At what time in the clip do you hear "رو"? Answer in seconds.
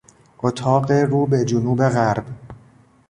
0.91-1.25